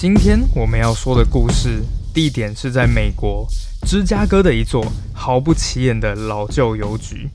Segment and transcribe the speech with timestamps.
[0.00, 1.82] 今天我们要说的故事
[2.14, 3.46] 地点是在美国
[3.86, 4.82] 芝加哥的一座
[5.12, 7.28] 毫不起眼的老旧邮局。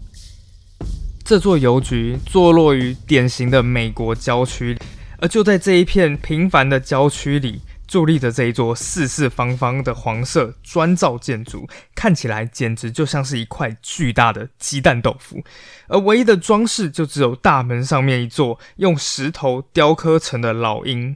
[1.24, 4.76] 这座邮局坐落于典型的美国郊区，
[5.20, 15.44] 而就在这一片平凡的郊区里，伫立着这一座四四方方的黄色砖造建筑，看起来简直就像是一块巨大的鸡蛋豆腐。
[15.88, 21.16] 而唯一的装饰就只有大门上面一座用石头雕刻成的老鹰。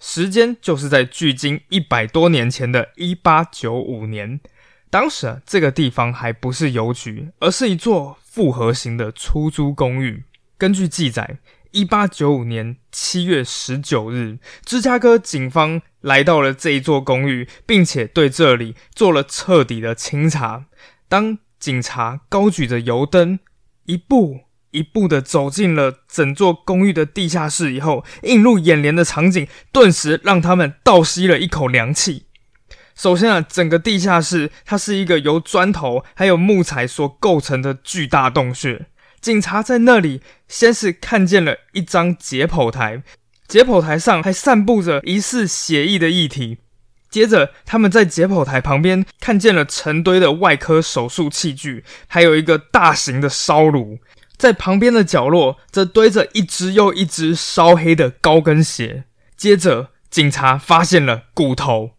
[0.00, 4.40] 时间就是在距今一百多年前的一八九五年。
[4.90, 10.24] 当时啊，这个地方还不是邮局，而是一座复合型的出租公寓。
[10.56, 11.38] 根据记载，
[11.72, 20.64] 一八九五年七月十九日，芝加哥警方来到了这一座公寓，并且对这里做了彻底的清查。
[21.08, 23.38] 当警察高举着油灯，
[23.84, 32.24] 一步一步的走进了整座公寓的地下室以后，映入眼帘的场景顿时让他们倒吸了一口凉气。
[32.94, 38.86] 首先啊，整个地下室它是一个由砖头还有木材所构成的巨大洞穴。
[39.20, 43.02] 警察在那里先是看见了一张解剖台，
[43.46, 46.58] 解剖台上还散布着疑似血液的液体。
[47.10, 53.98] 接着，他们在解剖台旁边看见了成堆的外科手术器具，还有一个大型的烧炉。
[54.38, 59.04] 在旁边的角落则堆着一只又一只烧黑的高跟鞋。
[59.36, 61.90] 接着，警察发现了骨头。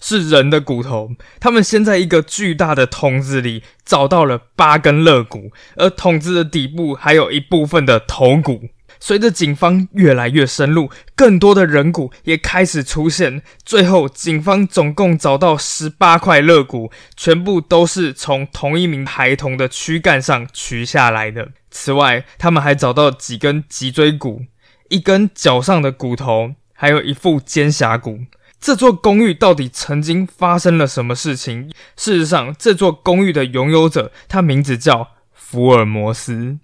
[0.00, 8.68] 是人的骨头，他们先在一个巨大的桶子里找到了八根肋骨，而桶子的底部还有一部分的头骨。
[9.00, 13.42] 随着警方越来越深入，更多的人骨也开始出现。
[13.64, 21.48] 最后，警方总共找到十八块肋骨，全部都是从同一名孩童的躯干上取下来的。
[21.70, 24.42] 此外，他们还找到几根脊椎骨、
[24.88, 28.20] 一根脚上的骨头，还有一副肩胛骨。
[28.60, 31.70] 这座公寓到底曾经发生了什么事情？
[31.96, 36.58] 事实上，这座公寓的拥有者，他名字叫福尔摩斯。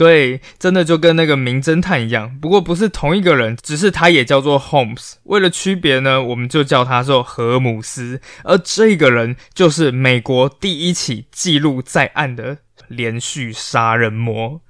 [0.00, 5.16] 对，真的就跟那个名侦探一样，不过不是同一个人，只是他也叫做 Holmes。
[5.24, 8.18] 为了区别呢，我们就叫他做荷姆斯。
[8.44, 12.56] 而这个人就是美国第一起记录在案的
[12.88, 14.62] 连续杀人魔。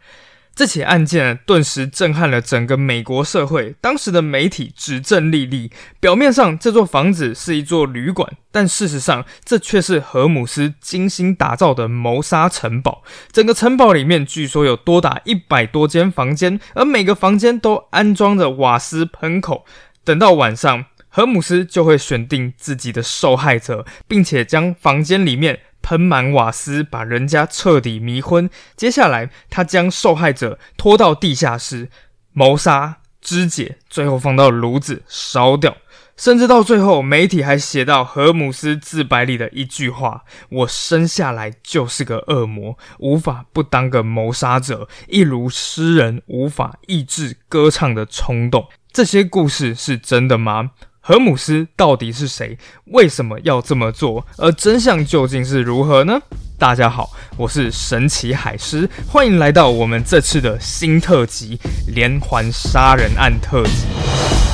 [0.54, 3.74] 这起案件顿时震撼了整个美国社会。
[3.80, 13.02] 当时的媒体指证莉莉，表面上这座房子是一座旅馆，但事实上这却是荷姆斯精心打造的谋杀城堡。
[13.32, 19.64] 整个城堡里面据说有多达一百多间房间，而每个房间都安装着瓦斯喷口。
[20.04, 25.60] 等到晚上，荷姆斯就会选定自己的受害者，并且将房间里面。
[25.82, 28.48] 喷满瓦斯，把人家彻底迷昏。
[28.76, 31.88] 接下来，他将受害者拖到地下室
[32.32, 35.76] 谋杀、肢解，最后放到炉子烧掉。
[36.16, 50.72] 甚至到最后，媒体还写到荷姆斯自白里的一句话：“我生下来就是个恶魔，无法不当个谋杀者，一如诗人无法抑制歌唱的冲动。”这些故事是真的吗？
[51.02, 52.58] 何姆斯到底是谁？
[52.92, 54.26] 为什么要这么做？
[54.36, 56.20] 而真相究竟是如何呢？
[56.58, 64.49] 大家好，我是神奇海狮，欢迎来到我们这次的新特辑——连环杀人案特辑。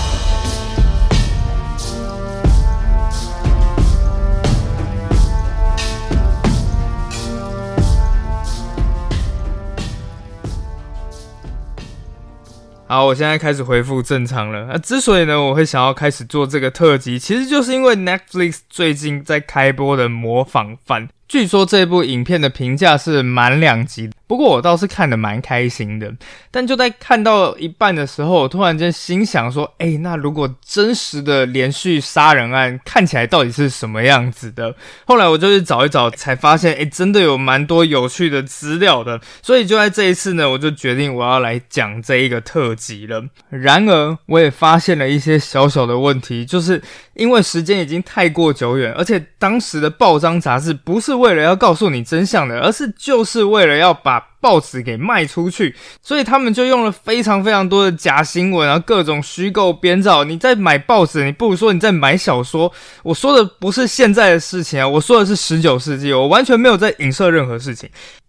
[12.88, 14.68] 好，我现在开始恢复正常了。
[14.70, 21.08] 那之所以呢，我会想要开始做这个特辑，其实就是因为 Netflix 最近在开播的《模仿犯》。
[21.26, 26.12] 据说这部影片的评价是满两集，不过我倒是看得蛮开心的。
[26.50, 39.20] 但就在看到一半的时候，我突然间心想说：“哎，那如果真实的连续杀人案看起来到底是什么样子的？”后来我就去找一找，才发现，哎，真的有蛮多有趣的资料的。
[39.42, 43.24] 所以就在这一次呢，我就决定我要来讲这一个特辑了。
[43.50, 46.80] 然而，我也发现了一些小小的问题，就是
[47.14, 51.16] 因为时间已经太过久远，而且当时的报章杂志不是。
[51.16, 60.24] 为了要告诉你真相的，而是就是为了要把报纸给卖出去，所以他们就用了非常非常多的假新闻，然后各种虚构编造。
[60.24, 62.72] 你在买报纸，你不如说你在买小说。
[63.02, 67.88] 我说的不是现在的事情啊，我说的是十九世纪，我完全没有在影射任何事情。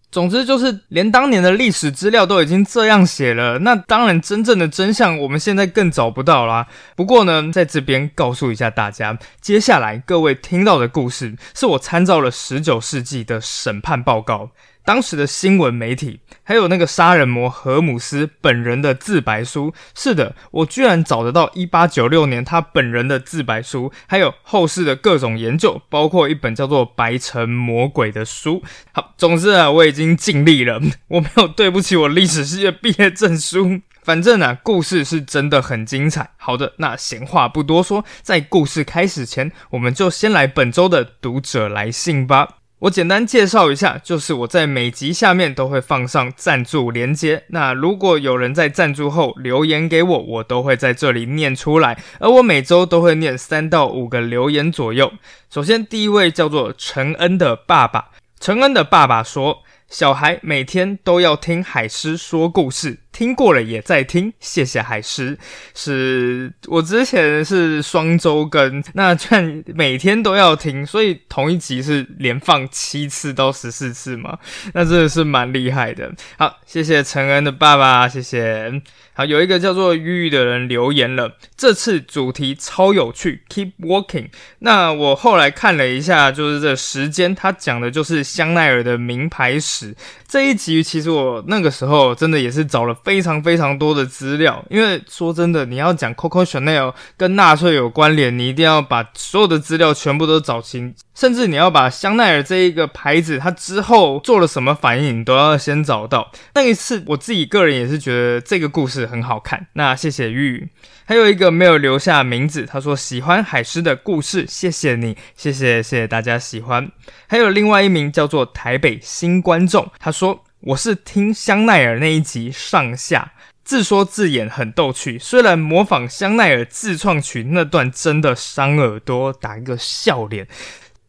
[0.10, 6.66] 总之就是，连当年的历史资料都已经这样写了，那当然真正的真相我们现在更找不到啦。
[6.96, 14.52] 不过呢，在这边告诉一下大家，接下来各位听到的故事是我参照了十九世纪的审判报告。
[14.88, 19.74] 当时的新闻媒体，还有那个杀人魔荷姆斯本人的自白书。
[19.94, 28.64] 是的，我居然找得到一八九六年他本人的自白书，还有后世的各种研究，包括一本叫做《白城魔鬼》的书。
[28.94, 30.80] 好，总之啊，我已经尽力了，
[31.10, 33.82] 我没有对不起我历史系的毕业证书。
[34.06, 36.30] 反正啊，故事是真的很精彩。
[36.38, 42.60] 好的，那闲话不多说，在故事开始前，我们就先来本周的读者来信吧。
[42.80, 47.44] 我简单介绍一下，就是我在每集下面都会放上赞助连接。
[47.48, 51.98] 那如果有人在赞助后留言给我，我都会在这里念出来。
[52.20, 55.12] 而我每周都会念三到五个留言左右。
[55.50, 58.10] 首先，第一位叫做陈恩的爸爸。
[58.40, 65.40] 陈恩的爸爸说：“小孩每天都要听海狮说故事。”听过了也在听，谢谢海狮。
[65.74, 74.38] 是我之前是双周更，那居然每天都要听，所以同一集是连放七次到十四次嘛？
[74.76, 76.14] 那真的是蛮厉害的。
[76.38, 78.84] 好，谢谢陈恩的爸爸，谢谢。
[79.16, 84.28] 好，有一个叫做玉玉的人留言了，这次主题超有趣，Keep Walking。
[84.60, 89.96] 那我后来看了一下，就是这时间，他讲的就是香奈儿的名牌史。
[90.28, 106.34] 这一集其实我那个时候真的也是找了非常非常多的资料，因为说真的，你要讲 Coco Chanel 跟纳粹有关联，你一定要把所有的资料全部都找清，甚至你要把香奈儿这一个牌子它之后做了什么反应，你都要先找到。
[106.54, 109.68] 那一次我自己个人也是觉得这个故事很好看。
[109.72, 110.68] 那谢谢玉。
[111.06, 116.92] 还有一个没有留下名字，他说喜欢海狮的故事，谢谢你，谢谢谢谢大家喜欢。
[117.28, 123.34] 还有另外一名叫做台北新观众，他说我是听香奈儿那一集上下
[123.64, 130.48] 自说自演很逗趣，虽然模仿香奈儿自创曲那段真的伤耳朵，打一个笑脸。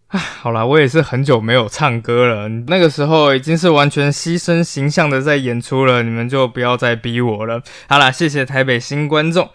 [0.08, 7.62] 唉，好啦，我也是很久没有唱歌了，那个时候已经是完全牺牲形象的在演出了，你们就不要再逼我了。
[7.88, 9.50] 好啦，谢谢台北新观众。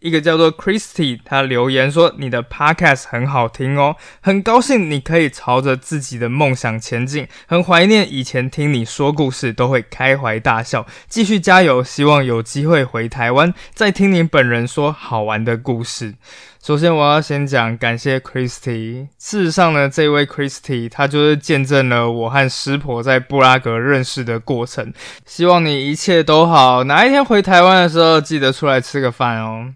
[0.00, 16.14] 一个叫做 Christy，他留言说：“你的 Podcast 很好听哦，很高兴你可以朝着自己的梦想前进，很怀念以前听你说故事都会开怀大笑，继续加油，希望有机会回台湾再听你本人说好玩的故事。”
[16.60, 19.06] 首先，我要先讲感谢 Christy。
[19.18, 24.92] 事实上呢，这位 Christy 他就是见证了我和师婆在布拉格认识的过程。
[25.24, 29.72] 希望你一切都好，哪一天回台湾的时候，记得出来吃个饭哦。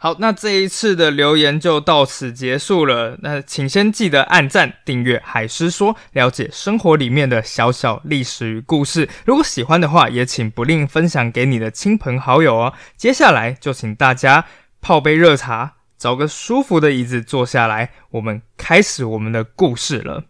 [0.00, 3.18] 好，那这一次的留言就到此结束了。
[3.20, 9.08] 那请先记得按赞、订阅海狮说，了解生活里面的小小历史与故事。
[9.24, 12.74] 如果喜欢的话，也请不吝分享给你的亲朋好友哦。
[12.96, 14.44] 接下来就请大家
[14.80, 20.22] 泡杯热茶，找个舒服的椅子坐下来，我们开始我们的故事了。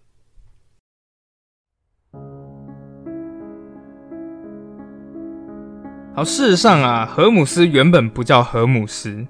[6.16, 9.26] 好，事实上啊，荷姆斯原本不叫荷姆斯。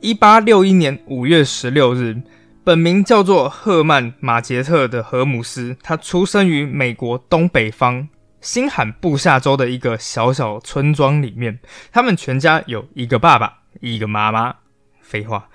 [0.00, 2.22] 一八六一年五月十六日，
[2.62, 8.08] 本名叫做赫曼·马杰特的荷姆斯，他出生于美国东北方
[8.40, 11.58] 新罕布夏州的一个小小村庄里面。
[11.90, 14.54] 他们全家有一个爸爸，一个妈妈。
[15.00, 15.48] 废话，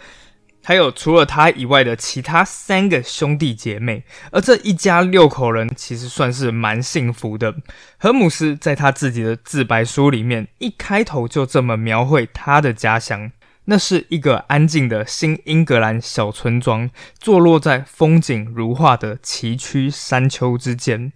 [0.61, 4.03] 还有除了他以外的其他三个兄弟姐妹。
[4.31, 7.55] 而这一家六口人其实算是蛮幸福的。
[7.97, 13.31] 荷姆斯在他自己的自白书里面一开头就这么描绘他的家乡。
[13.65, 21.13] 那是一个安静的新英格兰小村庄，坐落在风景如画的崎岖山丘之间。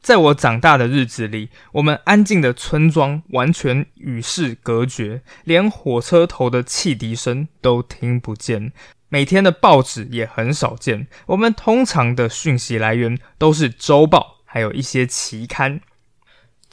[0.00, 8.72] 在我长大的日子里，我们安静的村庄完全与世隔绝，连火车头的汽笛声都听不见。
[9.08, 15.80] 每天的报纸也很少见，我们通常的讯息来源都是周报，还有一些期刊。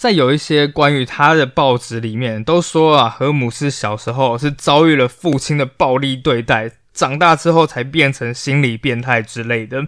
[0.02, 9.86] 在有一些关于他的报纸里面都说啊，荷姆斯小时候是遭遇了父亲的暴力对待，长大之后才变成心理变态之类的。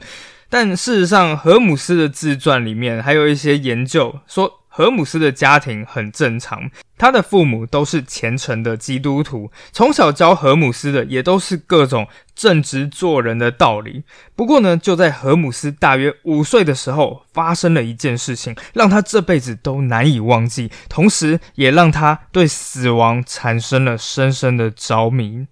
[0.52, 4.60] 但事实上，荷姆斯的自传里面还有一些研究说。
[4.76, 14.04] 荷姆斯的家庭很正常，他的父母都是虔诚的基督徒，从小教荷姆斯的也都是各种正直做人的道理。
[14.36, 25.46] 不过呢，就在荷姆斯大约五岁的时候，发生了一件事情，让他这辈子都难以忘记，同时也让他对死亡产生了深深的着迷。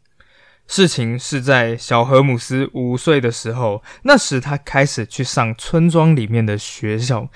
[0.65, 7.29] 事情是在小荷姆斯五岁的时候，那时他开始去上村庄里面的学校。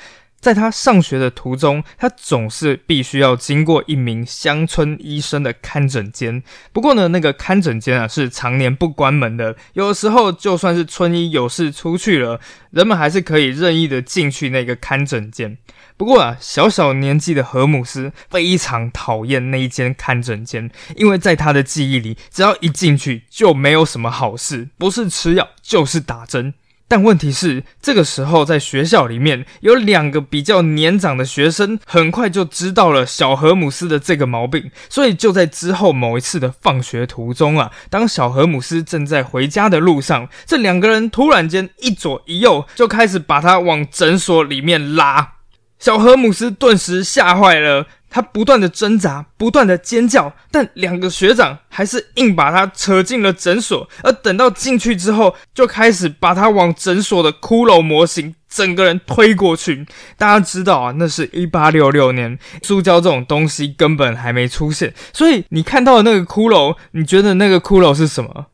[0.46, 6.44] 在他上学的途中，他总是必须要经过一名乡村医生的看诊间。
[6.72, 15.58] 不过呢，那个看诊间啊是常年不关门的，有时候就算是村医有事出去了，人们还是可以任意的进去那个看诊间。
[15.98, 26.54] 不过啊，小小年纪的荷姆斯非常讨厌那一间看诊间，因为在他的记忆里，只要一进去就没有什么好事，不是吃药就是打针。
[26.88, 45.34] 但问题是，这个时候在学校里面有两个比较年长的学生，很快就知道了小荷姆斯的这个毛病，所以就在之后某一次的放学途中啊，当小荷姆斯正在回家的路上，这两个人突然间一左一右就开始把他往诊所里面拉，
[45.80, 47.88] 小荷姆斯顿时吓坏了。
[48.16, 53.90] 他不断的挣扎，不断的尖叫，但两个学长还是硬把他扯进了诊所。
[54.04, 59.86] 而等到进去之后，就开始把他往诊所的骷髅模型整个人推过去。
[60.18, 68.46] 大家知道啊，那是一八六六年，塑胶这种东西根本还没出现，所以你看到的那个骷髅，你觉得那个骷髅是什么？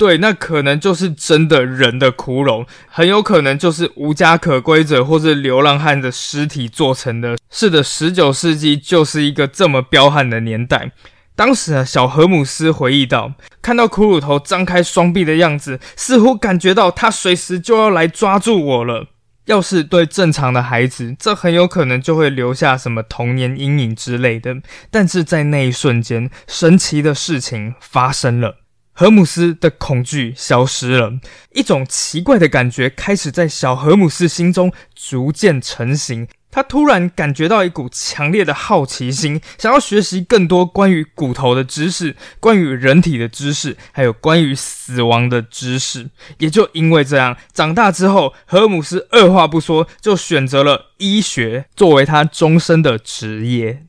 [0.00, 7.36] 对，那可能就是真的人的骷髅，很有可能就是无家可归者或者流浪汉的尸体做成的。
[7.50, 10.92] 是的，十九世纪就是一个这么彪悍的年代。
[11.36, 19.08] 当时啊，小荷姆斯回忆到，看到骷髅头张开双臂的样子，似乎感觉到他随时就要来抓住我了。
[19.44, 24.56] 要是对正常的孩子，这很有可能就会留下什么童年阴影之类的。
[24.90, 28.56] 但是在那一瞬间，神奇的事情发生了。
[28.92, 31.12] 荷姆斯的恐惧消失了，
[31.52, 36.28] 一种奇怪的感觉开始在小荷姆斯心中逐渐成型。
[36.52, 46.10] 他突然感觉到一股强烈的好奇心，想要学习更多关于骨头的知识、关于人体的知识，还有关于死亡的知识。
[46.38, 53.86] 也就因为这样，长大之后，荷姆斯二话不说就选择了医学作为他终身的职业。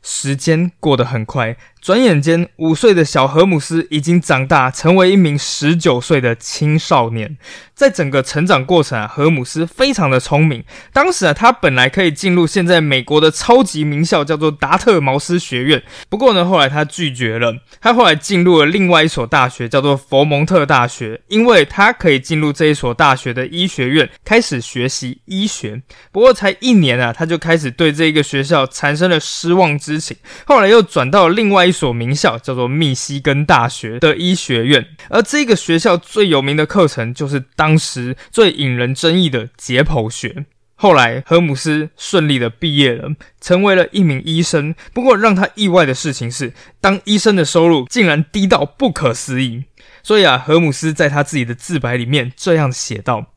[0.00, 1.56] 时间过得很快。
[1.82, 7.36] 转眼间，五岁的小荷姆斯已经长大，成为一名十九岁的青少年。
[7.74, 10.62] 在整个成长过程啊，荷姆斯非常的聪明。
[10.92, 15.82] 当时啊，他本来可以进入现在美国的超级名校，叫做达特茅斯学院。
[16.08, 17.56] 不过呢，后来他拒绝了。
[17.80, 25.82] 他后来进入了另外一所大学，叫做佛蒙特大学，因为他可以进入这一所大学的医学院，开始学习医学。
[26.12, 30.16] 不过才一年啊，他就开始对这个学校产生了失望之情。
[30.46, 31.71] 后来又转到另外一。
[31.72, 40.44] 一所名校叫做密西根大学的医学院，而这个学校最有名的课程就是当时最引人争议的解剖学。
[40.74, 43.08] 后来，荷姆斯顺利的毕业了，
[43.40, 44.74] 成为了一名医生。
[44.92, 49.64] 不过，让他意外的事情是，当医生的收入竟然低到不可思议。
[50.02, 53.32] 所以啊，荷姆斯在他自己的自白里面这样写道：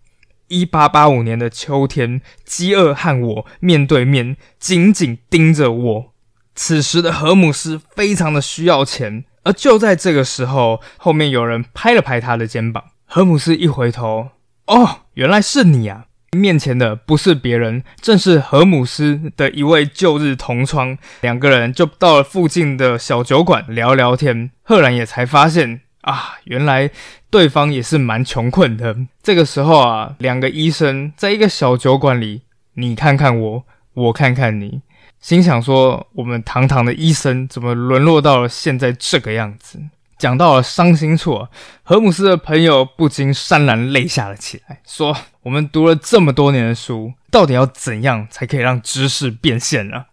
[0.50, 6.15] 一八八五年的秋天，饥饿和我面对面，紧紧盯着我。
[6.56, 12.86] 此时的荷姆斯非常的需要钱，而就在这个时候，后面有人拍了拍他的肩膀。
[13.06, 14.30] 荷姆斯一回头，
[14.66, 16.06] 哦，原来是你啊！
[16.32, 20.98] 面前的不是别人，正是荷姆斯的一位旧日同窗。
[21.22, 24.52] 两个人就到了附近的小酒馆聊聊天。
[24.64, 26.90] 赫然也才发现啊，原来
[27.30, 28.98] 对方也是蛮穷困的。
[29.22, 32.42] 这个时候啊，两个医生在一个小酒馆里，
[32.74, 34.82] 你看看我，我看看你。
[35.26, 39.80] 心想说：“我们堂堂的医生怎么沦落到了现在这个样子？”
[40.20, 41.48] 讲到了伤心处，
[41.82, 50.06] 荷姆斯的朋友不禁潸然泪下了起来，说：“我们读了这么多年的书，到底要怎样才可以让知识变现呢？”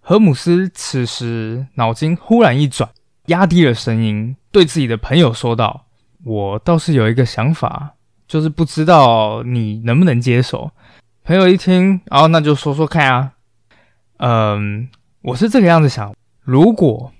[0.00, 2.88] 荷姆斯此时脑筋忽然一转，
[3.26, 5.84] 压低了声音，对自己的朋友说道
[6.24, 7.90] ：“我倒是有一个想法，
[8.26, 10.70] 就是不知道你能不能接受。”
[11.22, 13.32] 朋友一听，哦，那就说说看啊。
[14.18, 14.88] 嗯，
[15.22, 17.12] 我是这个样子想：如果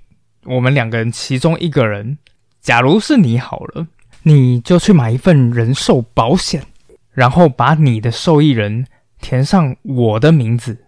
[0.45, 2.19] 我们两个人其中一个人，
[2.61, 3.87] 假如是你好了，
[4.25, 6.65] 你就去买一份人寿保险，
[7.13, 8.85] 然后把你的受益人
[9.21, 10.87] 填上我的名字，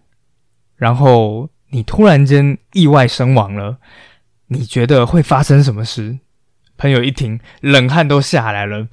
[0.75, 3.77] 然后你突然间意外身亡了，
[4.47, 6.19] 你觉得会发生什么事？
[6.77, 8.87] 朋友一听，冷汗都下来了。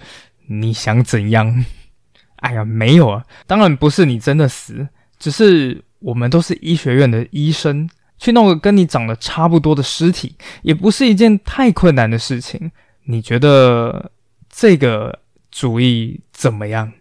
[0.47, 1.65] 你想怎样？
[2.37, 5.83] 哎呀，没有啊，当然不是你真的死，只是。
[6.01, 7.89] 我们都是医学院的医生，
[8.19, 12.71] 去弄个跟你长得差不多的尸体，也不是一件太困难的事情。
[13.05, 14.11] 你觉得
[14.51, 16.93] 这个主意怎么样？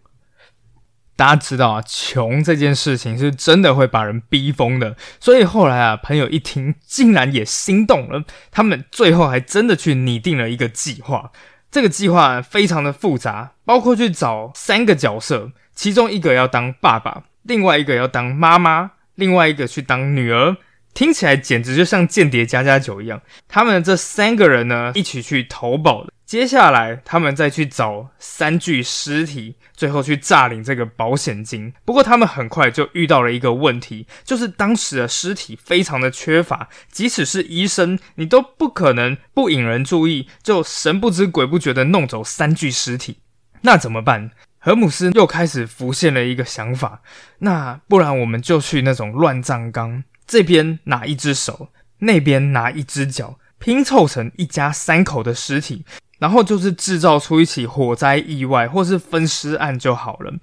[1.15, 4.95] 大家知道啊，穷这件事情是真的会把人逼疯的。
[5.19, 8.23] 所以后来啊，朋友一听，竟然也心动了。
[8.51, 11.31] 他们最后还真的去拟定了一个计划。
[11.71, 17.23] 这个计划非常的复杂，包括去找三个角色，其中一个要当爸爸。
[17.47, 20.57] 另外一个要当妈妈，另外一个去当女儿。
[20.93, 23.21] 听起来简直就像间谍加加酒一样。
[23.47, 26.11] 他们这三个人呢，一起去投保的。
[26.25, 31.71] 接下来，他们再去找三具尸体，最后去诈领这个保险金。
[31.85, 43.19] 不过，他们很快就遇到了一个问题，就是当时的尸体非常的缺乏，即使是医生，你都不可能不引人注意，就神不知鬼不觉的弄走三具尸体。
[43.61, 44.31] 那怎么办？
[44.67, 47.01] 荷姆斯又开始浮现了一个想法，
[47.39, 50.03] 那不然我们就去那种乱葬岗。
[50.27, 51.69] 这边拿一只手，
[51.99, 55.85] 那边拿一只脚，拼凑成一家三口的尸体，
[56.19, 60.33] 然后就是制造出一起火灾意外或是分尸案就好了。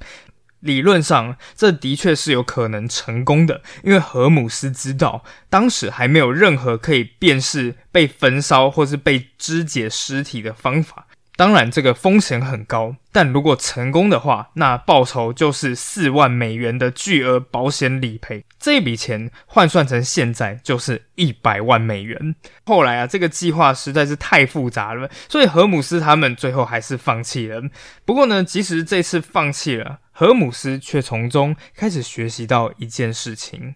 [0.60, 11.08] 理论上，这的确是有可能成功的，因为荷姆斯知道当时还没有任何可以辨识被焚烧或是被肢解尸体的方法。
[11.36, 18.44] 当然，这个风险很高，但如果成功的话，那报酬就是四万美元的巨额保险理赔。
[18.60, 22.36] 这一笔钱换算成现在就是一百万美元。
[22.64, 27.60] 后来啊，这个计划实在是太复杂了，所以荷姆斯他们最后还是放弃了。
[28.04, 33.74] 不过呢，即使这次放弃了，荷姆斯却从中开始学习到一件事情。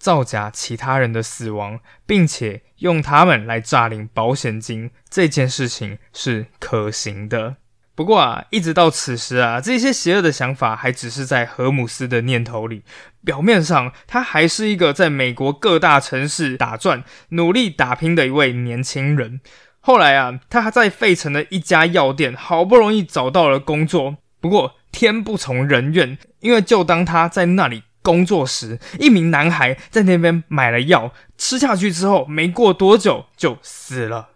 [0.00, 7.56] 造假其他人的死亡，并且用他们来诈领保险金，这件事情是可行的。
[7.94, 12.82] 不过啊，一直到此时啊，这些邪恶的想法还只是在荷姆斯的念头里。
[13.22, 19.42] 表面上，他还是一个在美国各大城市打转、努力打拼的一位年轻人。
[19.80, 24.16] 后来啊，他还在费城的一家药店好不容易找到了工作。
[24.40, 27.82] 不过天不从人愿，因为就当他在那里。
[28.02, 34.30] 工作时，一名男孩在那边买了药，吃下去之后，没过多久就死了。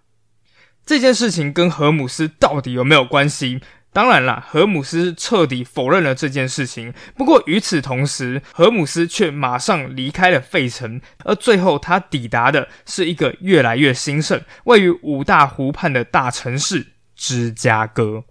[0.86, 3.62] 这件事情跟荷姆斯到底有没有关系？
[3.90, 6.92] 当然啦，荷姆斯彻底否认了这件事情。
[7.16, 18.24] 不过与此同时，荷姆斯却马上离开了费城，而最后他抵达的是一个越来越兴盛、位于五大湖畔的大城市——芝加哥。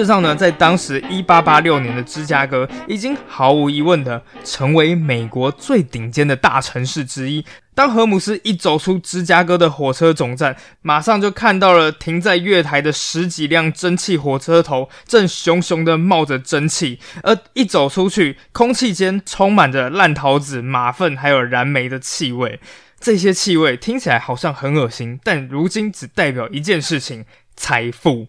[0.00, 7.44] 事实上呢，在当时一八八六年的芝加哥，已经毫无疑问的成为美国最顶尖的大城市之一。
[7.74, 16.98] 当荷姆斯一走出芝加哥的火车总站，马上就看到了停在月台的十几辆蒸汽火车头，正熊熊的冒着蒸汽。
[17.22, 22.58] 而一走出去，空气间充满着烂桃子、马粪还有燃煤的气味。
[22.98, 28.28] 这些气味听起来好像很恶心，但如今只代表一件事情：财富。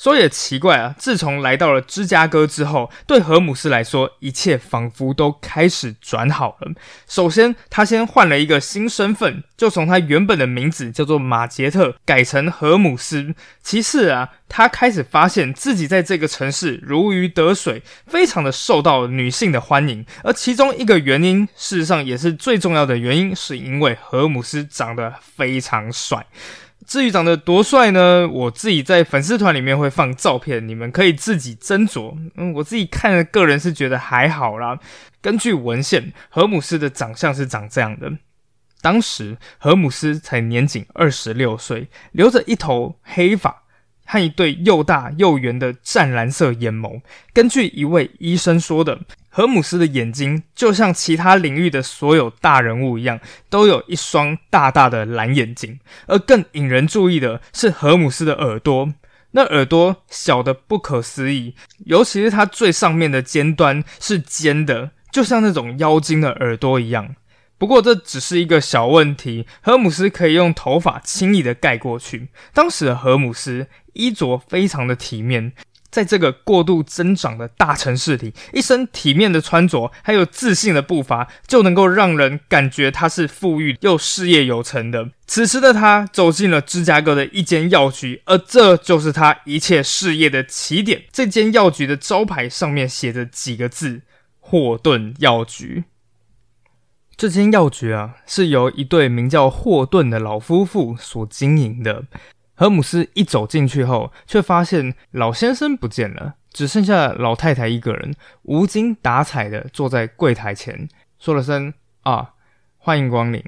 [0.00, 6.72] 说也奇怪啊，自从来到了芝加哥之后，对荷姆斯来说，一切仿佛都开始转好了。
[7.06, 13.34] 首先，他先换了一个新身份，就从他原本的名字叫做马杰特改成荷姆斯。
[13.62, 20.06] 其次啊，他开始发现自己在这个城市如鱼得水，非常的受到女性的欢迎。
[20.24, 26.24] 而其中一个原因，事实上也是最重要的原因，是因为荷姆斯长得非常帅。
[26.90, 28.28] 至于长得多帅呢？
[28.28, 32.18] 我自己在粉丝团里面会放照片，你们可以自己斟酌。
[32.34, 34.76] 嗯，我自己看，个人是觉得还好啦。
[35.22, 38.10] 根据文献，荷姆斯的长相是长这样的。
[38.80, 43.62] 当时荷姆斯才年仅二十六岁，留着一头黑发。
[44.04, 47.00] 和一对又大又圆的湛蓝色眼眸。
[47.32, 48.98] 根据一位医生说的，
[49.30, 55.78] 荷姆斯的眼睛就像其他领域的所有大人物一样，都有一双大大的蓝眼睛。
[56.06, 58.92] 而更引人注意的是荷姆斯的耳朵，
[59.30, 61.54] 那耳朵小的不可思议，
[61.86, 67.14] 尤其是它最上面的尖端是尖的，就像那种妖精的耳朵一样。
[67.56, 72.30] 不过这只是一个小问题，荷姆斯可以用头发轻易的盖过去。
[72.54, 75.52] 当时的荷姆斯衣着非常的体面，
[75.90, 85.10] 在这个过度增长的大城市里，一身体面的穿着，还有自信的步伐，就能够让人感觉他是富裕又事业有成的。
[85.26, 91.02] 此时的他走进了芝加哥的一间药局，而这就是他一切事业的起点。
[91.12, 94.02] 这间药局的招牌上面写着几个字：
[94.38, 95.84] 霍顿药局。
[97.16, 102.04] 这间药局啊，是由一对名叫霍顿的老夫妇所经营的。
[102.60, 110.86] 荷姆斯一走进去后，却发现老先生不见了，只剩下老太太一个人，无精打采的坐在柜台前，
[111.18, 111.72] 说了声
[112.04, 112.34] “啊，
[112.76, 113.42] 欢迎光临”。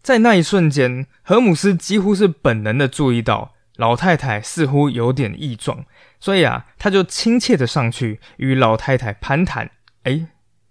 [0.00, 5.84] 在那一瞬间，荷姆斯几乎是本能的注意到老太太似乎有点异状，
[6.18, 9.70] 所以啊，他就亲切的上去与老太太攀谈。
[10.04, 10.28] 哎，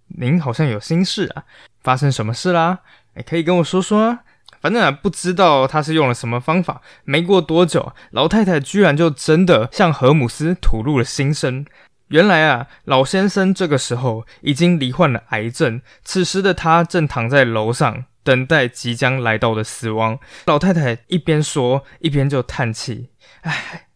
[0.08, 1.44] 您好像有心事啊。
[1.84, 2.80] 发生什么事啦？
[3.14, 4.24] 哎，可以跟我说说啊。
[4.66, 6.82] 反正啊，不知道他是用了什么方法。
[7.04, 11.64] 没过多久，老太太居然就真的向荷姆斯吐露了心声。
[12.08, 20.18] 原来啊，老先生这个时候已经罹患了癌症，此时的他正躺在楼上，等待即将来到的死亡。
[20.48, 23.12] 老太太一边说，一边就叹气
[23.46, 23.90] ：“唉，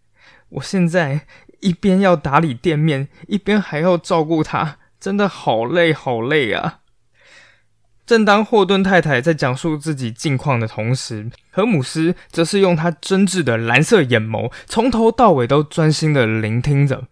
[0.49, 1.21] 我现在
[1.61, 6.78] 一边要打理店面，一边还要照顾他，真的好累，好累啊！”
[8.09, 17.03] 正当霍顿太太在讲述自己近况的同时，荷姆斯则是用他真挚的蓝色眼眸，从头到尾都专心的聆听着。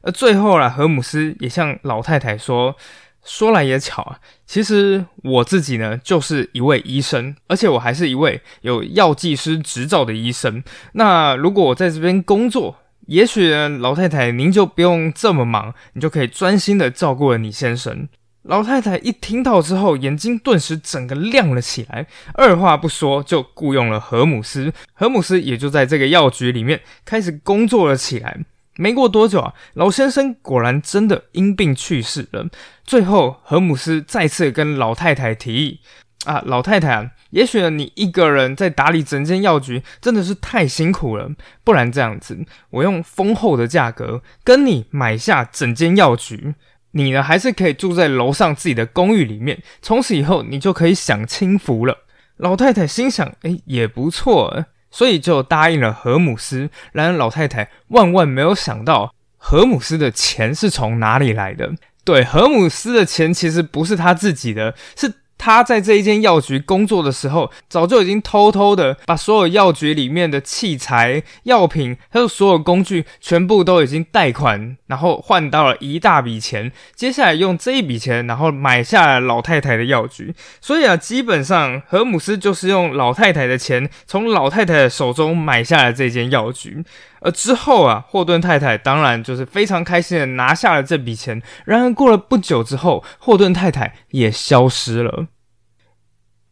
[0.00, 2.74] 而最后啦，荷姆斯也向老太太说
[3.22, 10.64] ：“说来也巧啊，其实我自己呢，就是一位医生，而且我还是一位有药剂师执照的医生。
[10.94, 18.08] 那如果我在这边工作，也许老太太您就不用这么忙，你就可以专心的照顾了你先生。”
[18.46, 24.72] 老太太一听到之后，眼睛顿时整个亮了起来，二话不说就雇佣了荷姆斯。
[24.92, 28.38] 荷姆斯也就在这个药局里面开始工作了起来。
[28.76, 32.46] 没过多久啊，老先生果然真的因病去世了。
[32.84, 35.80] 最后，荷姆斯再次跟老太太提议
[36.26, 41.30] ：“啊，老太太，也许你一个人在打理整间药局真的是太辛苦了，
[41.64, 42.38] 不然这样子，
[42.70, 46.54] 我用丰厚的价格跟你买下整间药局。”
[46.96, 51.98] 你呢，还是可以住在楼上自己的公寓里面，从此以后你就可以享清福了。
[52.38, 56.70] 老太太心想，哎，也不错，所以就答应了何姆斯。
[56.92, 61.74] 然而老太太万万没有想到，何姆斯的钱是从哪里来的？
[62.02, 65.12] 对，何姆斯的钱其实不是他自己的，是。
[65.38, 76.72] 他在这一间药局工作的时候，早就已经偷偷的把所有药局里面的器材、药品，还有所有工具，全部都已经贷款，然后换到了一大笔钱。
[76.94, 80.34] 接下来用这一笔钱，然后买下了老太太的药局。
[80.60, 86.84] 所以啊，基本上荷姆斯就是用老太太的钱，从老太太的手中买下了这间药局。
[87.26, 91.42] 而之后啊，霍顿太太当然就是非常开心的拿下了这笔钱。
[91.64, 95.26] 然而过了不久之后，霍顿太太也消失了。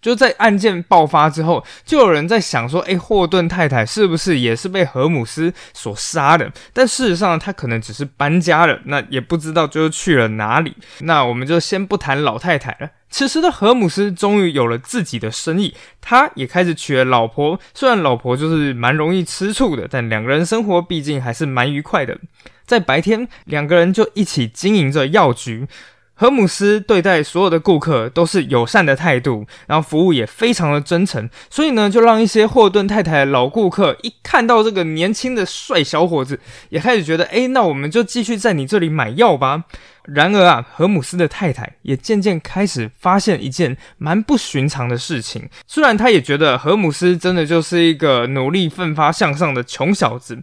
[0.04, 10.76] 就在案件爆发之后，就有人在想说：“诶，霍顿太太是不是也是被荷姆斯所杀的？”但事实上，他可能只是搬家了，那也不知道就是去了哪里。
[10.98, 12.90] 那我们就先不谈老太太了。
[13.08, 17.58] 此时的荷姆斯终于有了自己的生意，他也开始娶了老婆。
[17.72, 22.18] 虽然老婆就是蛮容易吃醋的，但两个人生活毕竟还是蛮愉快的。
[22.66, 25.66] 在白天，两个人就一起经营着药局。
[26.14, 39.64] 荷姆斯对待所有的顾客都是友善的态度，然后服务也非常的真诚，所以呢，就让一些霍顿太太的老顾客一看到这个年轻的帅小伙子，也开始觉得，哎，那我们就继续在你这里买药吧。
[40.04, 50.38] 然而啊，荷姆斯的太太也渐渐开始发现一件蛮不寻常的事情，虽然他也觉得荷姆斯真的就是一个努力奋发向上的穷小子。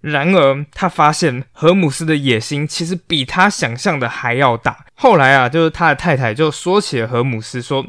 [0.00, 4.84] 然而，他发现荷姆斯的野心其实比他想象的还要大。
[4.94, 7.84] 后来啊，就是他的太太就说起了荷姆斯，说：“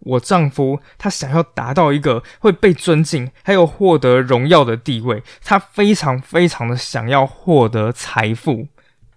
[0.00, 8.68] 我丈夫他想要达到一个会被尊敬，还有获得荣耀的地位，他非常非常的想要获得财富。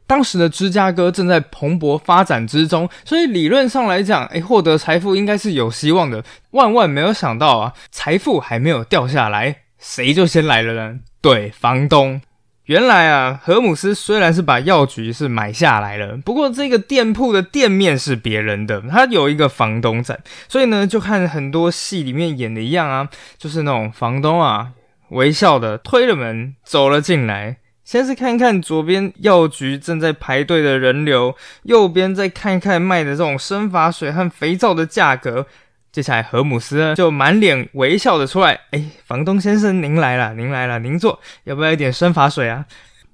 [0.05, 6.23] 当时的芝加哥正在蓬勃发展之中，所以理论上来讲，诶，获得财富应该是有希望的。
[6.51, 12.21] 万万没有想到啊，财富还没有掉下来，谁就先来了呢？”对，房东。
[12.67, 20.17] 原来啊，何姆斯虽然是把药局是买下来了，不过这个店铺的店面是别人的，他有一个房东在，
[20.47, 24.71] 所以呢，就看很多戏里面演的一样啊，就是那种房东啊，
[25.09, 35.45] 微笑的推了门走了进来，先是看看左边药局正在排队的人流，右边再看看卖的这种生发水和肥皂的价格。
[35.93, 42.65] 接下来，荷姆斯就满脸微笑的出来，哎，房东先生您来了，您来了，您坐，要不要一点生发水啊？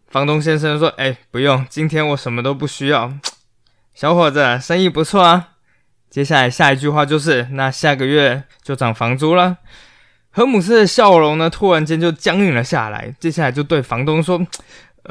[0.08, 3.14] 房东先生说，哎，不用，今天我什么都不需要。
[3.94, 5.50] 小伙子，生意不错啊。
[6.10, 9.58] 接下来下一句话就是，那下个月就涨房租了。
[10.32, 13.14] 荷姆斯的笑容呢，突然间就僵硬了下来。
[13.20, 14.40] 接下来就对房东说。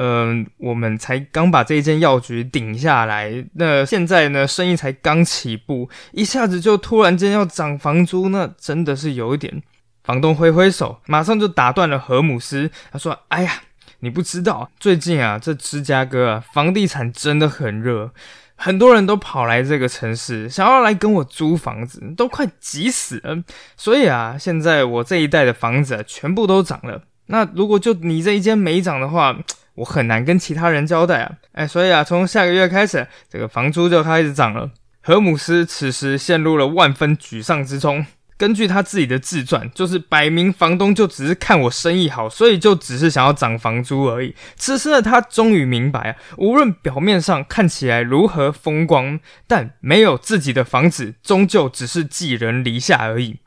[0.01, 9.61] 嗯，我们才刚把这一间药局顶下来，那现在呢，生意才刚起步，一下子就突然间要涨房租，那真的是有一点。
[10.01, 12.71] 房东挥挥手，马上就打断了何姆斯。
[12.91, 13.61] 他说：“哎呀，
[13.99, 18.11] 你不知道，最近啊，这芝加哥啊，房地产真的很热，
[18.55, 23.43] 很多人都跑来这个城市，想要来跟我租房子，都快急死了。
[23.75, 27.03] 所以啊，现在我这一带的房子全部都涨了。
[27.27, 29.37] 那如果就你这一间没涨的话，
[29.79, 34.69] 我很难跟其他人交代啊，哎，所以啊，从下个月开始，这个房租就开始涨了。
[35.01, 38.05] 荷姆斯此时陷入了万分沮丧之中，
[38.37, 44.35] 根据他自己的自传，就是摆明房东就只是看我生意好，所以就只是想要涨房租而已。
[44.57, 53.39] 此时的他终于明白啊，无论表面上看起来如何风光，但没有自己的房子，终究只是寄人篱下而已。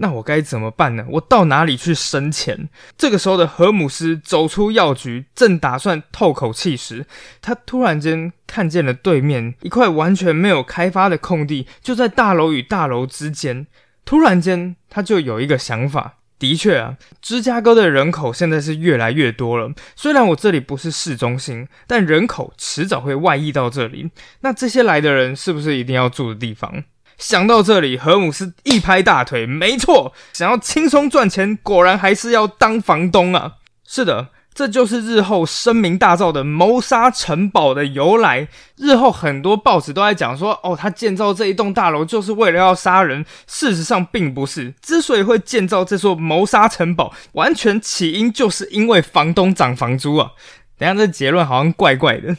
[0.00, 1.04] 那我该怎么办呢？
[1.10, 2.68] 我到哪里去生钱？
[2.96, 7.04] 这个时候的荷姆斯走出药局，正打算透口气时，
[7.42, 13.66] 他突然间看见了对面一块完全没有开发的空地，就在大楼与大楼之间。
[14.04, 16.14] 突然间，他就有一个想法。
[16.38, 19.72] 的确啊，芝加哥的人口现在是越来越多了。
[19.96, 24.08] 虽然我这里不是市中心，但人口迟早会外溢到这里。
[24.42, 26.84] 那这些来的人是不是一定要住的地方？
[27.18, 33.54] 想到这里，何姆斯一拍大腿，没错，想要轻松赚钱，果然还是要当房东啊！
[33.84, 38.46] 是的，这就是日后声名大噪的谋杀城堡的由来。
[38.76, 43.24] 日后很多报纸都在讲说，哦，他建造这一栋大楼就是为了要杀人。
[43.46, 50.30] 事实上并不是，之所以会建造这座谋杀城堡，完全起因就是因为房东涨房租啊！
[50.78, 52.36] 等下这结论好像怪怪的。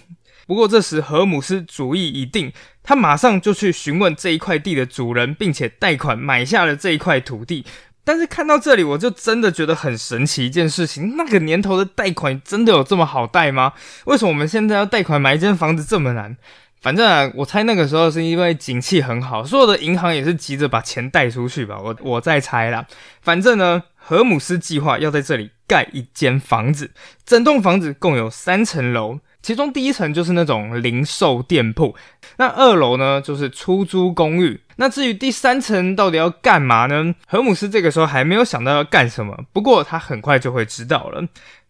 [0.49, 2.51] 不过这时荷姆斯主意已定。
[2.81, 7.63] 他马上就去询问这一块地的主人，并且贷款买下了这一块土地。
[8.03, 13.73] 但是看到这里，我就真的觉得很神奇一件事情：那个年头的贷款真的有这么好贷吗？
[14.05, 16.35] 为什么我们现在要贷款买一间房子这么难？
[16.81, 21.77] 反正啊，我猜那个时候是因为景气很好，所有的银行也是急着把钱贷出去吧。
[21.77, 22.88] 我我在猜啦。
[23.21, 26.89] 反正呢，荷姆斯计划要在这里盖一间房子，
[27.23, 29.19] 整栋房子共有三层楼。
[29.41, 31.95] 其中第一层就是那种零售店铺，
[32.38, 34.60] 那二楼呢就是出租公寓。
[34.75, 37.15] 那至于第三层到底要干嘛呢？
[37.28, 41.28] 荷姆斯这个时候还没有想到要干什么，不过他很快就会知道了。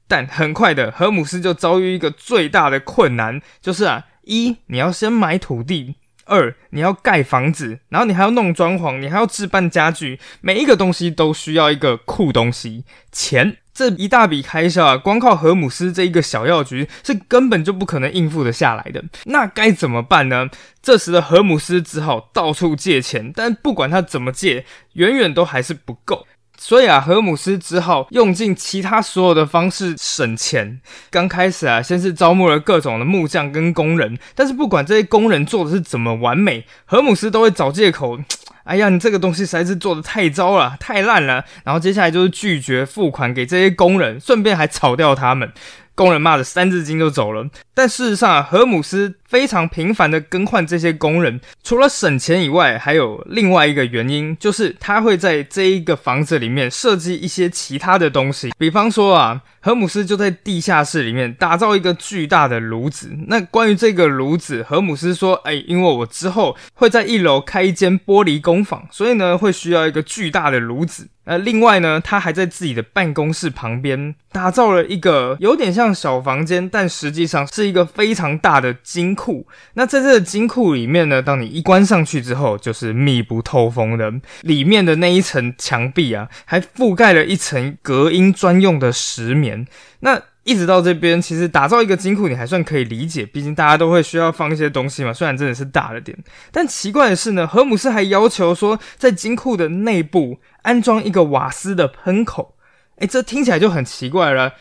[0.08, 13.58] 但很快的，荷姆斯就遭遇一个最大的困难，就是啊，一你要先买土地，二你要盖房子，然后你还要弄装潢，你还要置办家具，每一个东西都需要一个酷东西——钱。
[13.80, 19.02] 这一大笔开销啊，光靠荷姆斯这一个小药局是根本就不可能应付得下来的。
[19.24, 20.50] 那该怎么办呢？
[20.84, 24.65] 这时的荷姆斯只好到处借钱，但不管他怎么借，
[24.96, 26.28] 远远都还是不够。
[26.58, 30.82] 所以啊，荷姆斯只好用尽其他所有的方式省钱。
[31.10, 38.20] 刚开始啊，先是招募了各种的木匠跟工人，但是不管这些工人做的是怎么完美，荷姆斯都会找借口。
[38.63, 41.43] 哎呀，你这个东西实在是做的太糟了，太烂了。
[41.63, 45.52] 然后接下来就是拒绝付款给这些工人，顺便还炒掉他们。
[45.95, 47.48] 工人骂的三字经就走了。
[47.80, 58.52] 但事实上啊，荷姆斯非常频繁的更换这些工人，除了省钱以外，还有另外一个原因，就是他会在这一个房子里面设计一些其他的东西。
[58.58, 63.12] 比方说啊，荷姆斯就在地下室里面打造一个巨大的炉子。
[63.28, 77.69] 那关于这个炉子，荷姆斯说：“哎，因为我之后会在一楼开一间玻璃工坊，所以呢，会需要一个巨大的炉子。”呃，另外呢，他还在自己的办公室旁边打造了一个有点像小房间，但实际上是。
[77.70, 89.66] 一个非常大的金库，那在这个金库里面呢，当你一关上去之后，就是密不透风的，里面的那一层墙壁啊，还覆盖了一层隔音专用的石棉。
[90.02, 95.14] 那一直到这边，其实打造一个金库你还算可以理解，毕竟大家都会需要放一些东西嘛。
[95.14, 96.18] 虽然真的是大了点，
[96.52, 102.56] 但奇怪的是呢，荷姆斯还要求说，在金库的内部安装一个瓦斯的喷口。
[102.98, 104.54] 诶，这听起来就很奇怪了。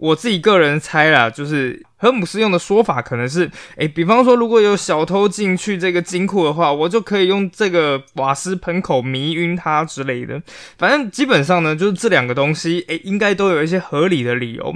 [0.00, 10.42] 我自己个人猜啦，就是荷姆斯用的说法可能是，诶，比方说如果有小偷进去这个金库的话，我就可以用这个瓦斯喷口迷晕他之类的。
[10.78, 14.74] 反正基本上呢，就是这两个东西，诶，应该都有一些合理的理由。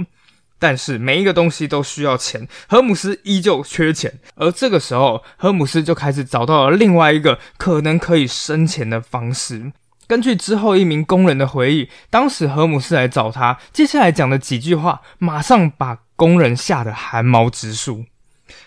[0.59, 4.19] 但是每一个东西都需要钱，荷姆斯依旧缺钱。
[4.35, 9.71] 而这个时候，荷姆斯就开始找到了另外一个可能可以生钱的方式。
[10.07, 18.05] 根据之后一名工人的回忆，当时荷姆斯来找他，接下来讲的几句话，马上把工人吓得汗毛直竖。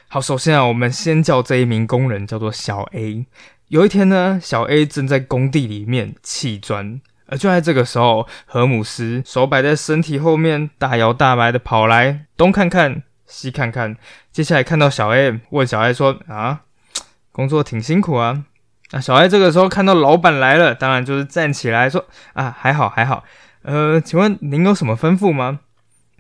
[0.08, 3.26] 好，首先啊，我们先叫这一名工人叫做小 A。
[3.68, 13.96] 有一天呢，小 A 正在工地里面砌砖，而就在这个时候，荷姆斯手摆在身体后面，大摇大摆的跑来，东看看，西看看，
[14.32, 16.62] 接下来看到小 A，问小 A 说：“啊，
[17.30, 18.44] 工作挺辛苦啊。”
[18.90, 23.22] 啊小 A 这个时候看到老板来了，当然就是站起来说：“啊，还好还好，
[23.62, 25.60] 呃，请问您有什么吩咐吗？”“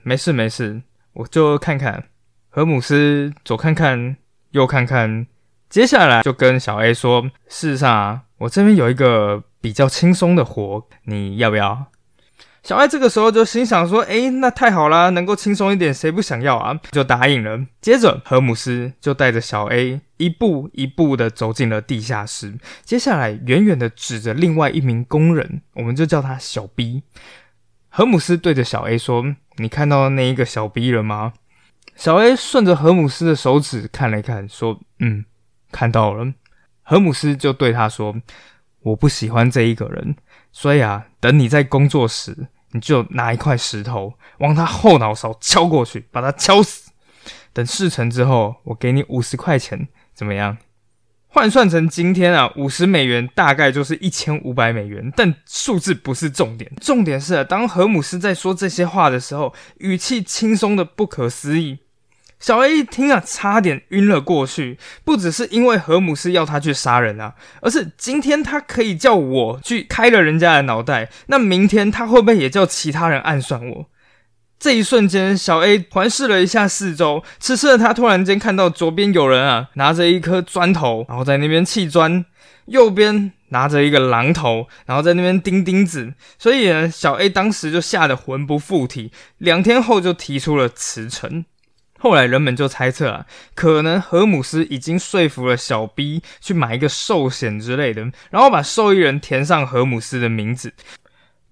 [0.04, 0.82] 没事没事，
[1.14, 2.04] 我就看看。”
[2.50, 4.16] 何姆斯左看看
[4.50, 5.26] 右看看，
[5.68, 11.86] 接下来就跟小 A 说：“事实上啊，我这边有一个比较轻松的活，你要不要？”
[12.68, 17.64] 小艾这个时候就心想说：“诶，那太好啦，能够轻松一点，谁不想要啊？”就答应了。
[17.80, 22.58] 接着，荷姆斯就带着小 A 一步一步的走进了地下室。
[22.84, 27.04] 接下来，远远的指着另外一名工人，我们就叫他小 B。
[27.88, 29.24] 荷姆斯对着小 A 说
[29.56, 31.32] ：“你看到那一个小 B 了吗？”
[31.96, 35.24] 小 A 顺着荷姆斯的手指看了一看，说：“嗯，
[35.72, 36.34] 看到了。”
[36.84, 38.14] 荷姆斯就对他说
[38.84, 40.16] ：“我不喜欢这一个人，
[40.52, 42.48] 所以啊，等你在工作时，
[42.78, 46.92] 你就拿一块石头往他后脑勺敲过去，把他敲死。
[47.52, 50.56] 等事成之后，我给你五十块钱，怎么样？”
[51.30, 61.80] 换算成今天啊，五十美元大概就是一千五百美元，但数字不是重点，重点是当何姆斯在说这些话的时候，语气轻松的不可思议。
[62.40, 64.78] 小 A 一听啊，差点晕了过去。
[65.04, 73.86] 不只是因为何姆斯要他去杀人啊，而是今天他可以叫我去开了人家的脑袋，那明天他会不会也叫其他人暗算我？
[74.58, 77.22] 这一瞬间，小 A 环视了一下四周。
[77.38, 82.24] 此时的，他突然间看到左边有人啊，拿着一颗砖头，然后在那边砌砖；
[82.66, 86.12] 右边拿着一个榔头，然后在那边钉钉子。
[86.40, 89.12] 所以呢，小 A 当时就吓得魂不附体。
[89.38, 91.44] 两天后，就提出了辞呈。
[91.98, 100.72] 后来，人们就猜测啊，可能荷姆斯已经说服了小 B 去买一个寿险之类的，然后把受益人填上荷姆斯的名字。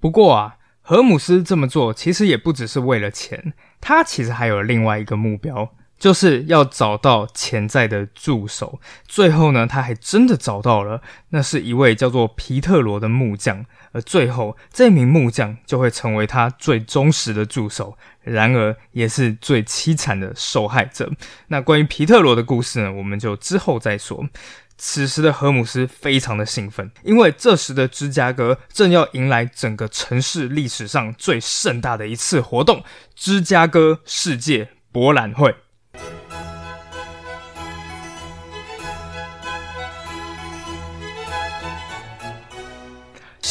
[0.01, 0.57] 不过啊。
[0.89, 8.81] 荷姆斯这么做其实也不只是为了钱，他其实还有另外一个目标，就是要找到潜在的助手。
[9.07, 21.11] 最后呢，他还真的找到了，那是一位叫做皮特罗的木匠，而最后这名木匠就会成为他最忠实的助手，然而也是最凄惨的受害者。
[21.49, 24.29] 那关于皮特罗的故事呢，我们就之后再说。
[24.79, 32.85] 此时的荷姆斯非常的兴奋，因为这时的芝加哥正要迎来整个城市历史上最盛大的一次活动——
[33.17, 35.55] 芝加哥世界博览会。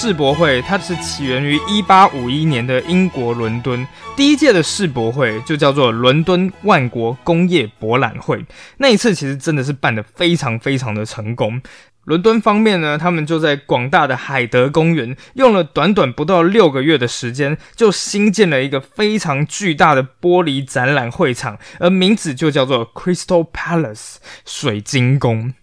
[0.06, 3.88] 世博会，它是起源于一八五一年的英国伦敦。
[4.16, 8.46] 第一届的世博会就叫做伦敦万国工业博览会。
[8.78, 11.60] 那一次其实真的是办得非常非常的成功。
[12.04, 25.56] 伦敦方面呢，他们就在广大的海德公园用了短短不到六个月的时间，就新建了一个非常巨大的玻璃展览会场，而名字就叫做 Crystal Palace 水晶宫。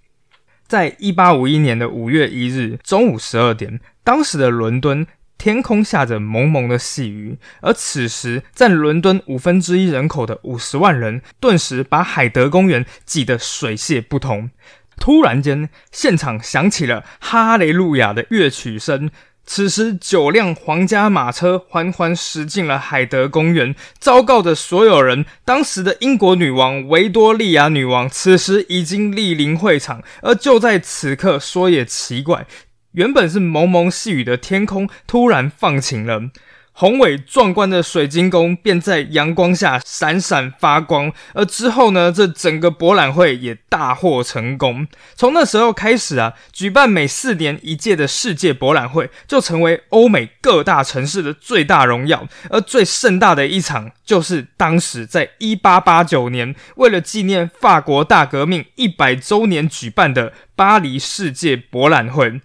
[0.66, 3.78] 在一八五一年的五月一日中午十二点。
[4.04, 5.06] 当时的伦敦
[5.38, 14.50] 天空下着蒙蒙的细雨，而此时占伦敦五分之一人口的五十万人，顿时把海德公园挤得水泄不通。
[14.98, 19.10] 突然间，现场响起了哈雷路亚的乐曲声。
[19.44, 30.00] 此时，九辆皇家马车缓缓驶进了海德公园，昭告着所有人：当时的英国女王维多利亚女王此时已经莅临会场。
[30.20, 32.46] 而就在此刻，说也奇怪。
[32.92, 36.31] 原本是蒙蒙细雨的天空突然放晴了，
[36.72, 41.11] 宏伟壮观的水晶宫便在阳光下闪闪发光。
[41.33, 44.87] 而之后呢，这整个博览会也大获成功。
[45.14, 52.28] 从那时候开始啊，举办每四年一届的世界博览会就成为欧美各大城市的最大荣耀。
[52.50, 62.42] 而最盛大的一场，就是当时在一八八九年，为了纪念法国大革命一百周年举办的巴黎世界博览会。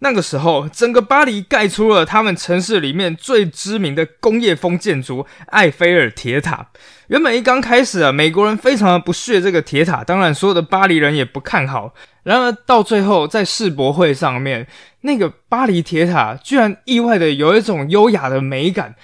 [0.00, 6.68] 那个时候，整个巴黎盖出了他们城市里面最知名的工业风建筑——埃菲尔铁塔。
[7.08, 11.94] 原本一刚开始啊，美国人非常的不屑这个铁塔，当然所有的巴黎人也不看好。
[12.22, 14.68] 然而到最后，在世博会上面，
[15.00, 18.94] 那个巴黎铁塔居然意外的有一种优雅的美感。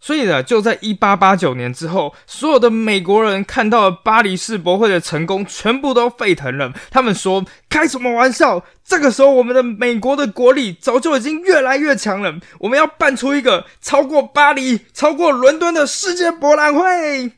[0.00, 6.72] 所以呢，就在一八八九年之后，所有的美国人看到了巴黎世博会的成功，全部都沸腾了。
[6.90, 8.64] 他们说：“开什么玩笑？
[8.82, 12.34] 这个时候，我们的美国的国力早就已经越来越强了。
[12.60, 17.32] 我们要办出一个超过巴黎、超过伦敦的世界博览会。”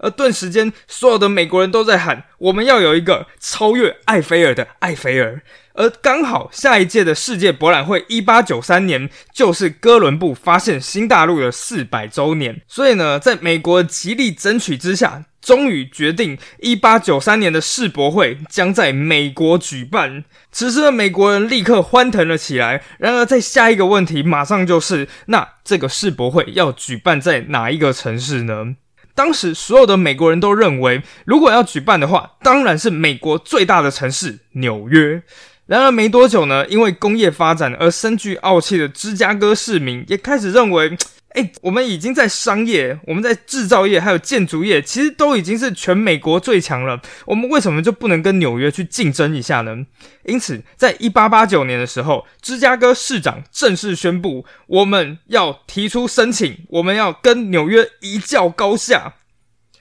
[0.00, 5.42] 而顿时间，所有的美国人都在喊：“我们要有一个超越埃菲尔的埃菲尔。”
[5.78, 20.24] 而刚好下一届的世界博览会，一八九三年就是哥伦布发现新大陆的四百周年，所以呢，在美国极力争取之下，终于决定一八九三年的世博会将在美国举办。
[20.50, 22.82] 此时的美国人立刻欢腾了起来。
[22.98, 28.74] 然而，在下一个问题马上就是：那这个世博会要举办在哪一个城市呢？
[29.14, 35.22] 当时所有的美国人都认为，如果要举办的话，当然是美国最大的城市纽约。
[35.68, 40.96] 然而没多久呢，因为工业发展而深具傲气的芝加哥市民也开始认为，
[41.36, 46.98] 哎，我们已经在商业、我们在制造业还有建筑业，其实都已经是全美国最强了。
[47.26, 49.76] 我们为什么就不能跟纽约去竞争一下呢？
[50.24, 59.16] 因此，在一八八九年的时候，芝加哥市长正式宣布，我们要提出申请，我们要跟纽约一较高下。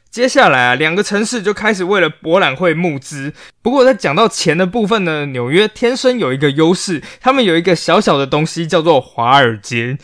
[0.10, 3.34] 接下来啊，两个城市就开始为了博览会募资。
[3.62, 9.98] 不过在讲到钱的部分呢，纽约天生有一个优势，他们有一个小小的东西叫做华尔街。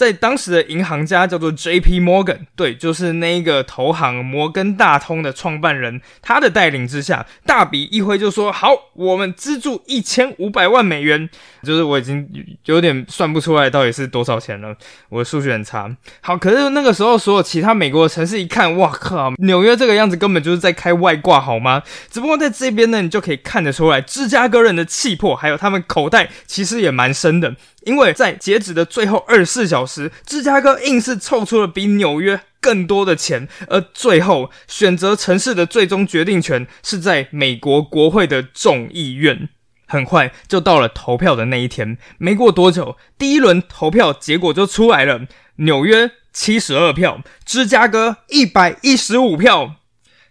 [0.00, 2.00] 在当时的银行家叫做 J.P.
[2.00, 11.28] Morgan，对，就是那个投行摩根大通的创办人，他的带领之下，大笔一挥就说好，我们资助一千五百万美元，
[11.62, 12.26] 就是我已经
[12.64, 14.74] 有点算不出来到底是多少钱了，
[15.10, 15.94] 我的数学很差。
[16.22, 21.82] 好，可是那个时候所有其他美国的城市一看，哇靠，纽约这个样子根本就是在开外挂好吗？
[22.10, 27.54] 只不过在这边呢，你就可以看得出来，芝加哥人的气魄，还有他们口袋其实也蛮深的。
[27.90, 39.48] 因为在截止的最后二十四小时，芝加哥硬是凑出了比纽约更多的钱，而最后选择城市的最终决定权是在美国国会的众议院。
[39.88, 45.22] 很快就到了投票的那一天，没过多久，第一轮投票结果就出来了：
[45.56, 49.74] 纽约七十二票，芝加哥一百一十五票。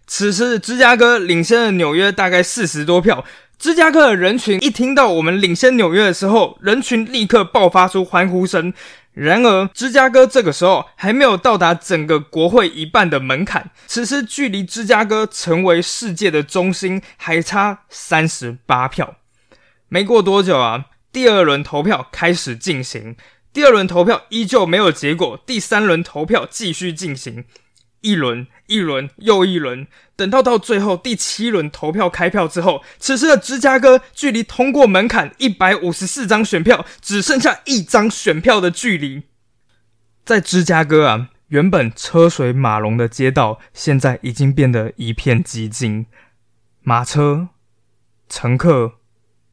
[0.06, 3.22] 此时芝加哥领先了纽约大概四十多票。
[3.60, 8.72] 芝加哥的人群一听到我们领先纽约的时候，人群立刻爆发出欢呼声。
[9.12, 19.16] 然而，芝加哥这个时候还没有到达整个国会一半的门槛，此时距离芝加哥成为世界的中心还差三十八票。
[19.90, 23.14] 没过多久啊，第二轮投票开始进行，
[23.52, 27.44] 第二轮投票依旧没有结果，第三轮投票继续进行。
[28.00, 29.86] 一轮一轮又一轮，
[30.16, 39.24] 等到到最后第七轮投票开票之后，此时的芝加哥距离通过门槛一百五十四张选票只剩下一张选票的距离。
[40.24, 46.06] 在芝加哥啊，原本车水马龙的街道，现在已经变得一片寂静。
[46.82, 47.48] 马车、
[48.28, 48.94] 乘客，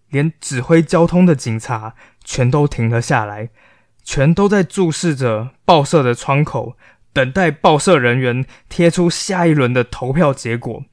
[0.10, 3.50] 连指挥交通的警察，全都停了下来，
[4.04, 6.78] 全都在注视着报社的窗口。
[7.18, 10.84] 等待报社人员贴出下一轮的投票结果。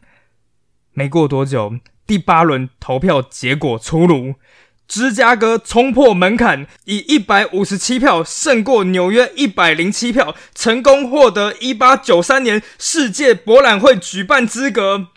[0.94, 1.74] 没过多久，
[2.06, 4.36] 第八轮投票结果出炉，
[4.88, 15.08] 芝加哥冲破门槛，以一百五十七票胜过纽约一百零七票，成功获得一八九三年世界博览会举办资格。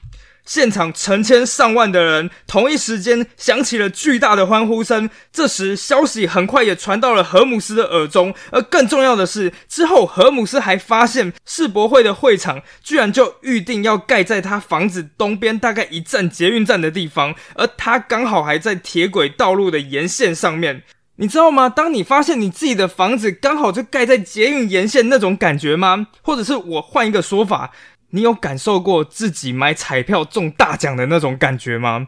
[0.48, 5.08] 现场成千上万的人同一时间响起了巨大的欢呼声。
[5.32, 8.34] 这时，消息很快也传到了荷姆斯的耳中。
[8.52, 20.84] 而更重要的是，之后荷姆斯还发现世博会的会场居然就预定要盖在他房子东边大概一站捷运站的地方，而他刚好还在铁轨道路的沿线上面。
[21.20, 21.68] 你知道吗？
[21.68, 26.08] 当你发现你自己的房子刚好就盖在捷运沿线那种感觉吗？
[26.22, 27.72] 或者是我换一个说法？
[28.12, 32.08] 你有感受过自己买彩票中大奖的那种感觉吗？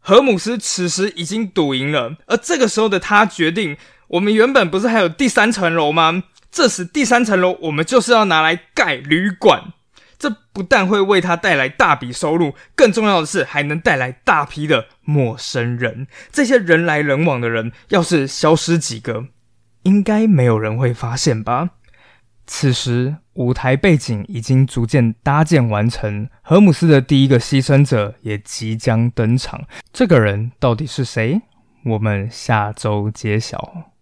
[0.00, 3.76] 荷姆斯此时已经赌赢了，而这个时候的他决定：
[4.08, 6.22] 我们原本不是还有第三层楼吗？
[6.50, 9.72] 这时第三层楼我们就是要拿来盖旅馆。
[10.18, 16.08] 这不但会为他带来大笔收入，更重要的是还能带来大批的陌生人。
[16.32, 19.26] 这些人来人往的人，要是消失几个，
[19.84, 21.70] 应该没有人会发现吧？
[22.50, 29.64] 此时，舞台背景已经逐渐搭建完成，荷姆斯的第一个牺牲者也即将登场。
[29.92, 31.42] 这个人到底是谁？
[31.84, 33.92] 我们下周揭晓。